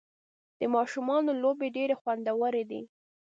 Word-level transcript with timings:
د 0.59 0.61
ماشومانو 0.75 1.31
لوبې 1.43 1.67
ډېرې 1.75 1.95
خوندورې 2.01 2.63
دي. 2.71 2.81